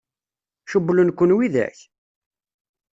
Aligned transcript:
Cewwlen-ken 0.69 1.31
widak? 1.37 1.77